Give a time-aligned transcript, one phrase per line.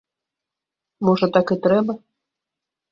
[1.11, 1.93] Можа так і трэба?